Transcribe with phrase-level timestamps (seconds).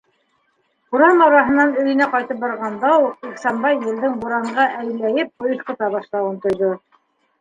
[0.95, 6.73] Урам араһынан өйөнә ҡайтып барғанда уҡ Ихсанбай елдең буранға әйләйеп ойоҫҡота башлауын тойҙо.